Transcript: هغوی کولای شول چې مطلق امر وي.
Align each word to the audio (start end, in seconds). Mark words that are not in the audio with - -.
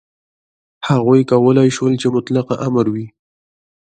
هغوی 0.87 1.21
کولای 1.31 1.69
شول 1.75 1.93
چې 2.01 2.07
مطلق 2.15 2.47
امر 2.67 2.85
وي. 2.93 3.05